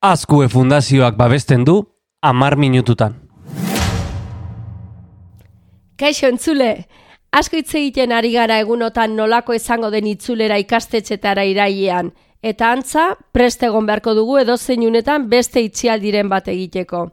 [0.00, 1.78] Azkue Fundazioak babesten du
[2.20, 3.14] amar minututan.
[5.96, 6.84] Kaixo entzule,
[7.32, 12.12] asko hitz egiten ari gara egunotan nolako izango den itzulera ikastetxetara irailean,
[12.42, 17.06] eta antza prest egon beharko dugu edo zeinunetan beste itxialdiren bat egiteko.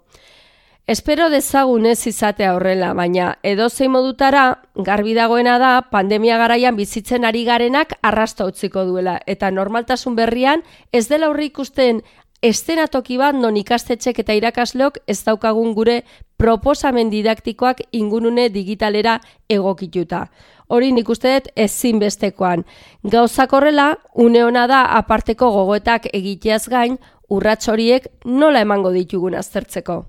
[0.85, 7.23] Espero dezagun ez izatea horrela, baina edo zein modutara garbi dagoena da pandemia garaian bizitzen
[7.23, 12.01] ari garenak arrasta utziko duela eta normaltasun berrian ez dela aurre ikusten
[12.43, 16.01] estenatoki bat non ikastetxek eta irakasleok ez daukagun gure
[16.37, 19.19] proposamen didaktikoak ingunune digitalera
[19.49, 20.27] egokituta.
[20.67, 22.65] Hori nik uste dut ezin bestekoan.
[23.03, 26.97] Gauzak horrela, une hona da aparteko gogoetak egiteaz gain,
[27.29, 30.03] urrats horiek nola emango ditugun aztertzeko.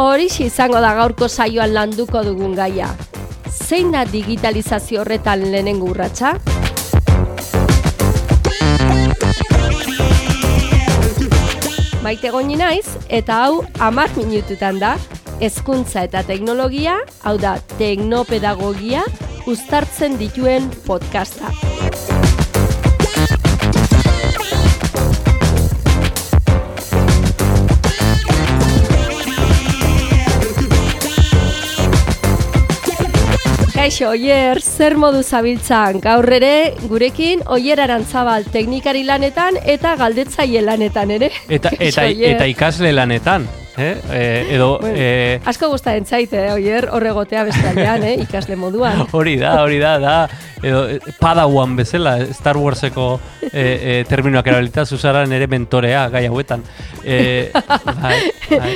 [0.00, 2.86] Horixi izango da gaurko saioan landuko dugun gaia.
[3.52, 6.32] Zein da digitalizazio horretan lehenengo urratsa?
[12.02, 14.96] Maite goni naiz, eta hau amar minututan da,
[15.44, 16.96] hezkuntza eta teknologia,
[17.28, 19.04] hau da teknopedagogia,
[19.46, 21.52] uztartzen dituen podcasta.
[33.82, 35.96] Kaixo, oier, zer modu zabiltzan?
[36.04, 41.32] Gaur ere, gurekin, oier arantzabal teknikari lanetan eta galdetzaile lanetan, ere?
[41.50, 43.48] Eta, eta, eta ikasle lanetan.
[43.74, 43.96] Eh?
[44.12, 48.12] Eh, edo, Bueno, eh, Asko gustaren zaite, eh, oier, horregotea bestean, eh?
[48.22, 49.02] ikasle moduan.
[49.18, 50.14] hori da, hori da, da,
[50.62, 53.08] edo, eh, padawan bezala, Star Warseko
[53.50, 56.62] eh, eh, terminoak erabilita, zuzara nere mentorea, gai hauetan.
[57.02, 57.50] Eh,
[58.04, 58.14] bai,
[58.46, 58.72] bai.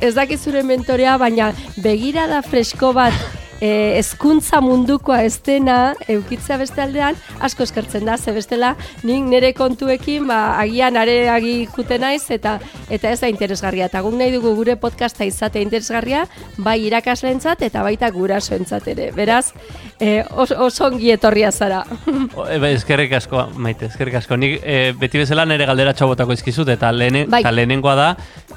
[0.00, 1.52] ez dakizure mentorea, baina
[1.84, 8.34] begirada fresko bat eh, hezkuntza mundukoa ez dena eukitzea beste aldean, asko eskertzen da, ze
[8.34, 8.74] bestela
[9.06, 12.58] nik nire kontuekin ba, agian areagi jute naiz eta
[12.90, 13.86] eta ez da interesgarria.
[13.86, 16.26] Eta guk nahi dugu gure podcasta izate interesgarria,
[16.58, 19.10] bai irakaslentzat eta baita gurasoentzat ere.
[19.14, 19.52] Beraz,
[20.00, 21.84] eh, oso, oso ongi etorria zara.
[22.52, 24.36] E, bai, eskerrik asko, maite, eskerrik asko.
[24.36, 27.40] Nik e, beti bezala nire galdera txabotako izkizut, eta, lehene, Bai.
[27.44, 28.08] eta lehenengoa da,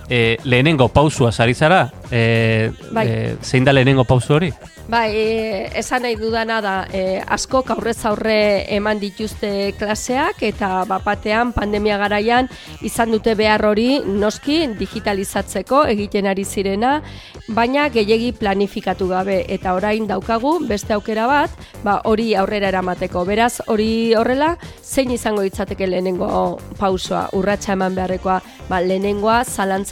[0.10, 3.08] e, lehenengo pausua sari zara, e, Bai.
[3.08, 4.54] e, zein da lehenengo pausu hori?
[4.88, 11.56] Bai, e, esan nahi dudana da, e, askok aurrez aurre eman dituzte klaseak eta bapatean
[11.56, 12.46] pandemia garaian
[12.86, 17.00] izan dute behar hori noski digitalizatzeko egiten ari zirena,
[17.48, 21.50] baina gehiegi planifikatu gabe eta orain daukagu beste aukera bat,
[21.82, 23.26] ba, hori aurrera eramateko.
[23.26, 28.38] Beraz, hori horrela, zein izango litzateke lehenengo pausoa, urratsa eman beharrekoa,
[28.70, 29.42] ba, lehenengoa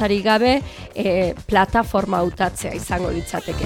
[0.04, 0.62] zalantzari gabe
[0.94, 3.66] e, plataforma hautatzea izango litzateke.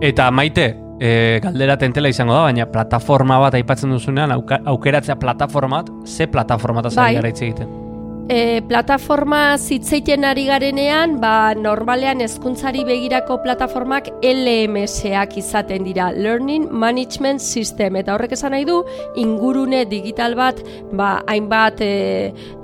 [0.00, 5.92] Eta maite, e, galdera tentela izango da, baina plataforma bat aipatzen duzunean, aukeratzea plataforma bat,
[6.06, 6.94] ze plataforma eta Bai.
[6.94, 7.87] zari gara hitz egiten?
[8.28, 17.40] E, plataforma zitzeiten ari garenean, ba, normalean hezkuntzari begirako plataformak LMS-ak izaten dira, Learning Management
[17.40, 18.82] System, eta horrek esan nahi du,
[19.16, 20.60] ingurune digital bat,
[20.92, 21.90] ba, hainbat e,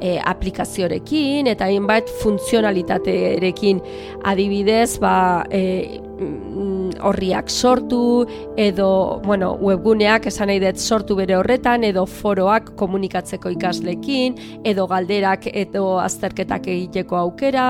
[0.04, 3.80] e, aplikaziorekin, eta hainbat funtzionalitaterekin.
[4.28, 5.16] Adibidez, ba,
[5.48, 6.02] e,
[7.02, 14.38] horriak sortu, edo, bueno, webguneak esan nahi dut sortu bere horretan, edo foroak komunikatzeko ikaslekin,
[14.64, 17.68] edo galderak edo azterketak egiteko aukera,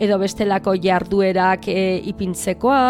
[0.00, 2.86] edo bestelako jarduerak e, ipintzekoa,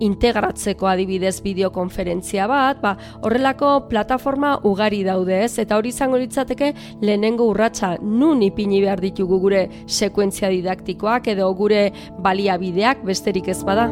[0.00, 7.48] integratzeko adibidez bideokonferentzia bat, ba, horrelako plataforma ugari daude ez, eta hori izango litzateke lehenengo
[7.52, 11.88] urratsa nun ipini behar ditugu gure sekuentzia didaktikoak edo gure
[12.22, 13.90] baliabideak besterik ez bada.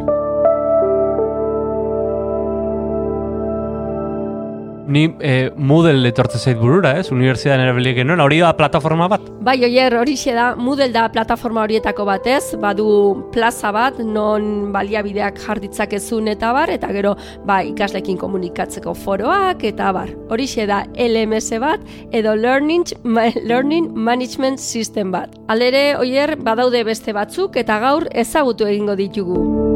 [4.86, 7.08] Ni e, Moodle etortze zait burura, ez?
[7.12, 9.24] Unibertsitatean erabilik genuen, hori da plataforma bat?
[9.44, 12.86] Bai, oier, horixe da, Moodle da plataforma horietako batez, badu
[13.32, 17.14] plaza bat, non baliabideak jarditzakezun eta bar, eta gero
[17.48, 20.12] ba, ikaslekin komunikatzeko foroak, eta bar.
[20.28, 21.80] Horixe da LMS bat,
[22.12, 25.32] edo Learning, Ma- Learning Management System bat.
[25.48, 29.73] Alere, oier, badaude beste batzuk, eta gaur ezagutu egingo ditugu.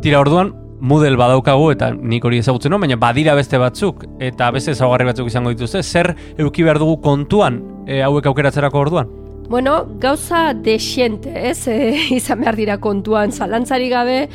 [0.00, 5.04] Tira orduan, Moodle badaukagu eta nik hori ezagutzen baina badira beste batzuk eta beste ezaugarri
[5.10, 5.82] batzuk izango dituzte.
[5.84, 9.10] Zer euki behar dugu kontuan e, hauek aukeratzerako orduan?
[9.50, 11.66] Bueno, gauza desiente, ez?
[11.66, 14.28] E, izan behar dira kontuan, zalantzari gabe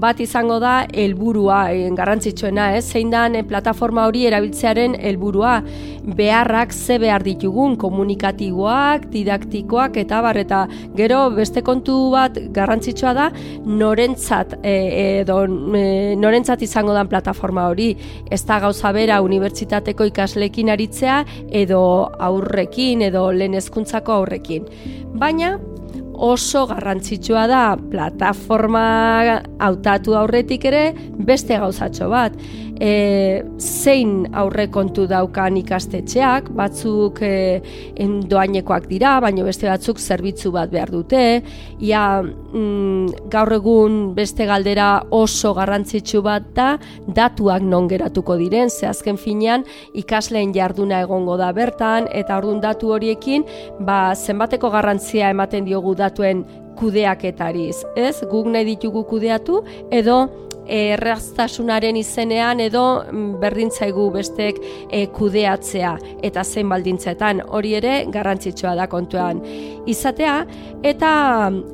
[0.00, 2.86] bat izango da helburua e, garrantzitsuena, ez?
[2.88, 5.58] Zein dan e, plataforma hori erabiltzearen helburua
[6.02, 10.62] beharrak ze behar ditugun, komunikatiboak, didaktikoak eta bar, eta
[10.96, 13.28] gero beste kontu bat garrantzitsua da
[13.68, 14.74] norentzat e,
[15.20, 15.42] edo
[15.76, 15.84] e,
[16.16, 17.90] norentzat izango dan plataforma hori.
[18.32, 21.20] Ez da gauza bera unibertsitateko ikaslekin aritzea
[21.60, 21.84] edo
[22.16, 24.61] aurrekin edo lehen hezkuntzako aurrekin.
[25.14, 25.58] Baina
[26.22, 28.84] oso garrantzitsua da plataforma
[29.58, 30.84] hautatu aurretik ere
[31.18, 32.36] beste gauzatxo bat.
[32.82, 37.60] E, zein aurrekontu daukan ikastetxeak, batzuk e,
[38.30, 41.20] doainekoak dira, baina beste batzuk zerbitzu bat behar dute,
[41.78, 46.72] ia mm, gaur egun beste galdera oso garrantzitsu bat da,
[47.06, 52.90] datuak non geratuko diren, ze azken finean ikasleen jarduna egongo da bertan, eta orduan datu
[52.96, 53.46] horiekin,
[53.78, 56.44] ba, zenbateko garrantzia ematen diogu datuen
[56.76, 58.22] kudeaketariz, ez?
[58.28, 60.28] Guk nahi ditugu kudeatu, edo
[60.72, 64.60] erraztasunaren izenean edo mm, berdintzaigu bestek
[64.90, 69.42] e, kudeatzea eta zein baldintzetan hori ere garrantzitsua da kontuan
[69.90, 70.36] izatea
[70.86, 71.10] eta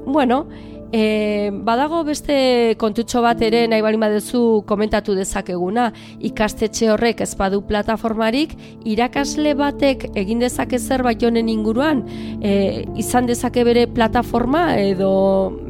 [0.06, 0.46] bueno
[0.92, 5.90] E, badago beste kontutxo bat ere nahi bali badezu komentatu dezakeguna.
[6.24, 8.54] Ikastetxe horrek ez badu plataformarik
[8.88, 12.04] irakasle batek egin dezake zerbait honen inguruan?
[12.40, 15.12] E, izan dezake bere plataforma edo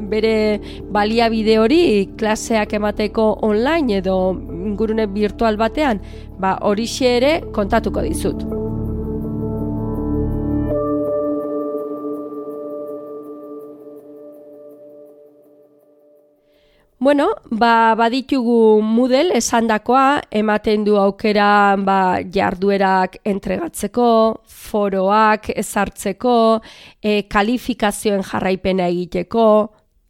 [0.08, 0.60] bere
[0.94, 1.82] baliabide hori
[2.18, 4.16] klaseak emateko online edo
[4.68, 6.00] ingurune virtual batean,
[6.38, 8.57] ba horixe ere kontatuko dizut.
[17.00, 24.08] Bueno, ba, baditugu Moodle esandakoa ematen du aukera ba, jarduerak entregatzeko,
[24.42, 26.34] foroak ezartzeko,
[26.98, 29.46] e, kalifikazioen jarraipena egiteko,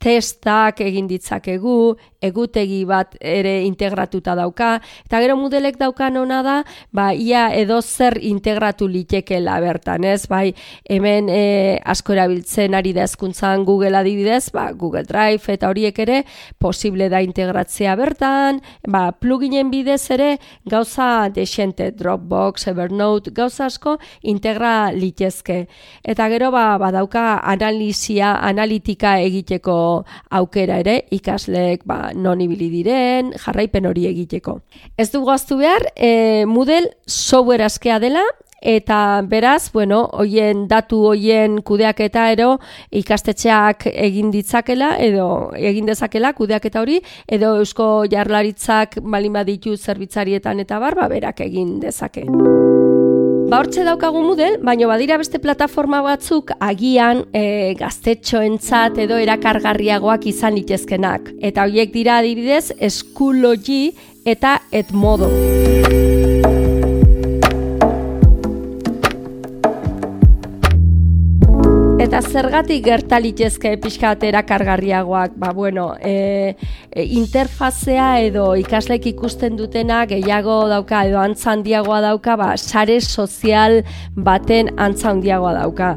[0.00, 1.76] testak egin ditzakegu,
[2.20, 6.56] egutegi bat ere integratuta dauka, eta gero modelek daukan ona da,
[6.92, 10.26] ba, ia edo zer integratu litekela bertan, ez?
[10.30, 10.52] Bai,
[10.88, 16.22] hemen e, asko erabiltzen ari da ezkuntzan Google adibidez, ba, Google Drive eta horiek ere
[16.58, 20.30] posible da integratzea bertan, ba, pluginen bidez ere
[20.66, 25.66] gauza desente, Dropbox, Evernote, gauza asko integra litezke.
[26.02, 29.78] Eta gero ba, badauka analizia, analitika egiteko
[30.40, 34.60] aukera ere ikasleek ba, non ibili diren, jarraipen hori egiteko.
[34.96, 38.24] Ez dugu aztu behar, e, Moodle software askea dela,
[38.60, 42.58] eta beraz, bueno, hoien datu hoien kudeaketa ero
[42.90, 50.78] ikastetxeak egin ditzakela edo egin dezakela kudeaketa hori edo eusko jarlaritzak balin baditu zerbitzarietan eta
[50.78, 52.26] barba berak egin dezake.
[53.48, 60.58] Ba hortxe daukagu model, baina badira beste plataforma batzuk agian e, gaztetxoentzat edo erakargarriagoak izan
[60.60, 61.32] litezkenak.
[61.40, 63.94] Eta horiek dira adibidez, Schoology
[64.28, 65.32] eta Edmodo.
[72.18, 76.56] Eta zergatik gertalitezke pixkatera kargarriagoak, ba bueno, e,
[76.90, 83.84] e, interfazea edo ikaslek ikusten dutena gehiago dauka edo antza handiagoa dauka, ba, sare sozial
[84.16, 85.92] baten antza handiagoa dauka.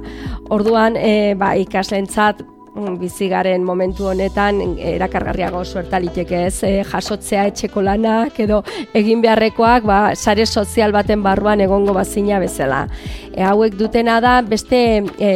[0.54, 8.38] Orduan, e, ba, ikaslentzat mm, bizigaren momentu honetan erakargarriago suertaliteke ez, e, jasotzea etxeko lanak
[8.46, 8.62] edo
[8.94, 12.86] egin beharrekoak ba, sare sozial baten barruan egongo bazina bezala.
[13.34, 14.86] E, hauek dutena da beste
[15.18, 15.32] e,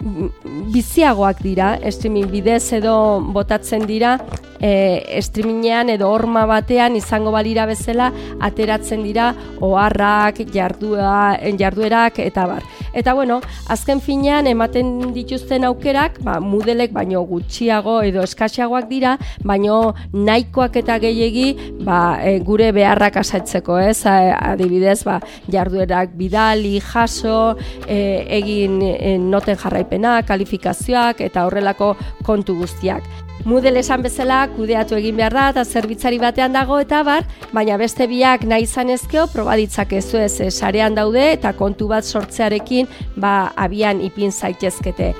[0.00, 2.96] biziagoak dira, streaming bidez edo
[3.34, 4.16] botatzen dira,
[4.60, 8.10] e, streamingean edo horma batean izango balira bezala
[8.40, 12.62] ateratzen dira oharrak, jardua, jarduerak eta bar.
[12.96, 19.94] Eta bueno, azken finean ematen dituzten aukerak, ba, mudelek baino gutxiago edo eskaxiagoak dira, baino
[20.12, 24.00] nahikoak eta gehiegi ba, e, gure beharrak asatzeko, ez?
[24.06, 25.20] Adibidez, ba,
[25.52, 28.00] jarduerak bidali, jaso, e,
[28.40, 33.25] egin e, noten jarrai jarraipena, kalifikazioak eta horrelako kontu guztiak.
[33.46, 37.22] Moodle esan bezala kudeatu egin behar da eta zerbitzari batean dago eta bar,
[37.54, 42.90] baina beste biak nahi izan ezkeo probaditzak ez ez sarean daude eta kontu bat sortzearekin
[43.14, 45.14] ba, abian ipin zaitezkete.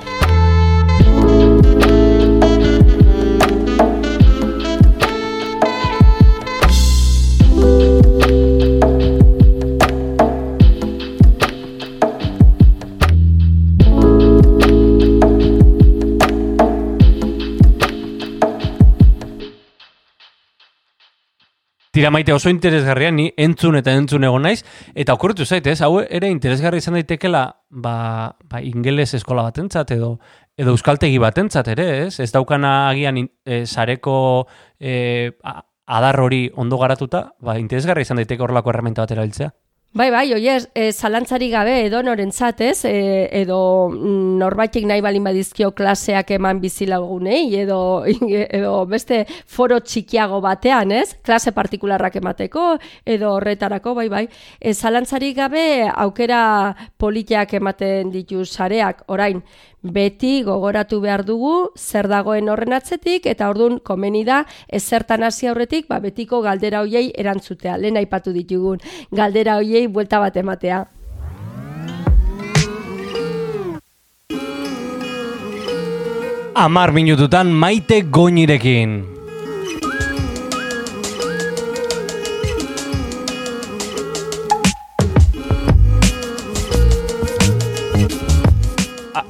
[21.97, 24.59] Tira maite oso interesgarria, ni entzun eta entzun egon naiz,
[24.93, 25.79] eta okurritu zait, ez?
[25.81, 27.95] Hau ere interesgarri izan daitekela, ba,
[28.53, 30.11] ba ingeles eskola batentzat edo
[30.61, 32.19] edo euskaltegi batentzat ere, ez?
[32.21, 34.19] Ez daukana agian e, sareko
[34.76, 35.33] e,
[35.87, 39.55] adar hori ondo garatuta, ba, interesgarri izan daiteke horrelako errementa bat erabiltzea.
[39.97, 42.97] Bai, bai, oie, e, zalantzari gabe edo noren zatez, e,
[43.38, 43.57] edo
[44.37, 51.15] norbaitik nahi balin badizkio klaseak eman bizilagunei, edo, edo beste foro txikiago batean, ez?
[51.25, 52.67] Klase partikularrak emateko,
[53.09, 54.23] edo horretarako, bai, bai.
[54.61, 56.43] E, zalantzari gabe aukera
[57.00, 59.41] politiak ematen ditu sareak, orain,
[59.93, 65.88] beti gogoratu behar dugu zer dagoen horren atzetik eta ordun komeni da ezertan hasi aurretik
[65.88, 68.78] ba betiko galdera hoiei erantzutea lehen aipatu ditugun
[69.12, 70.85] galdera hoiei buelta bat ematea
[76.57, 79.16] Amar minututan maite goinirekin.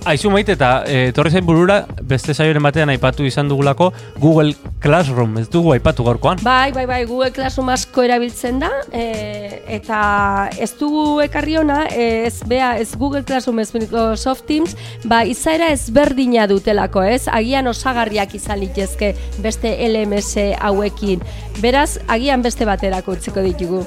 [0.06, 3.88] Aizu maite eta e, torri zain burura beste saioren batean aipatu izan dugulako
[4.22, 6.38] Google Classroom, ez dugu aipatu gaurkoan?
[6.46, 9.02] Bai, bai, bai, Google Classroom asko erabiltzen da e,
[9.78, 9.98] eta
[10.62, 14.76] ez dugu ekarri ona, ez bea, ez Google Classroom ez Microsoft Teams,
[15.10, 17.24] ba, izaera ez berdina dutelako, ez?
[17.26, 19.10] Agian osagarriak izan litezke
[19.42, 21.26] beste LMS hauekin.
[21.58, 23.82] Beraz, agian beste baterako utziko ditugu.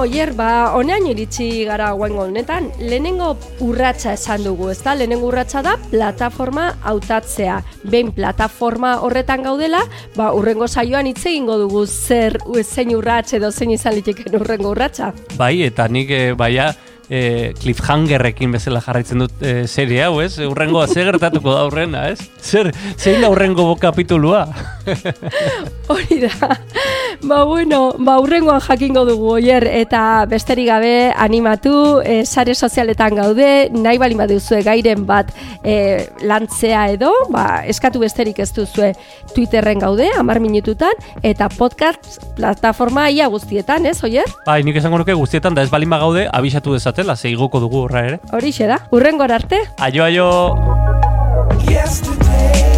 [0.00, 4.94] Oier, ba, honean iritsi gara guengo honetan, lehenengo urratsa esan dugu, ez da?
[4.96, 7.60] Lehenengo urratsa da, plataforma hautatzea.
[7.84, 9.82] Behin plataforma horretan gaudela,
[10.16, 15.12] ba, urrengo saioan hitz egingo dugu zer zein urrats edo zein izan liteken urrengo urratsa.
[15.36, 16.70] Bai, eta nik, e, baia,
[17.10, 20.38] e, cliffhangerrekin bezala jarraitzen dut e, serie hau, ez?
[20.46, 22.22] Urrengoa ze gertatuko da urrena, ez?
[22.40, 24.46] Zer, zein da urrengo kapitulua?
[25.90, 26.54] Hori da.
[27.20, 33.68] Ba, bueno, ba, urrengoan jakingo dugu oier, eta besterik gabe animatu, e, sare sozialetan gaude,
[33.74, 38.92] nahi bali baduzue gairen bat e, lantzea edo, ba, eskatu besterik ez duzue
[39.34, 40.94] Twitterren gaude, amar minututan,
[41.26, 44.30] eta podcast plataforma ia guztietan, ez, oier?
[44.46, 48.20] Ba, nik esango nuke guztietan, da ez balima gaude, abisatu bestela, zeigoko dugu horra ere.
[48.32, 49.60] Horixe da, urrengor arte.
[49.78, 50.28] Aio, aio!
[51.68, 52.69] Yesterday.